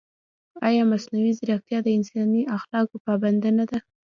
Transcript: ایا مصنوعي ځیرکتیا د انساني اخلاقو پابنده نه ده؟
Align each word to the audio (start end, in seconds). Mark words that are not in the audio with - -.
ایا 0.67 0.83
مصنوعي 0.91 1.31
ځیرکتیا 1.37 1.79
د 1.83 1.87
انساني 1.97 2.41
اخلاقو 2.57 2.95
پابنده 3.05 3.49
نه 3.57 3.65
ده؟ 3.69 3.79